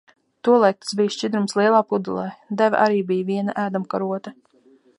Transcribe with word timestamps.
Tolaik 0.47 0.77
tas 0.85 0.95
bija 1.01 1.11
šķidrums 1.15 1.53
lielā 1.59 1.81
pudelē. 1.91 2.25
Deva 2.63 2.81
arī 2.89 3.05
bija 3.11 3.29
viena 3.29 3.57
ēdamkarote. 3.65 4.35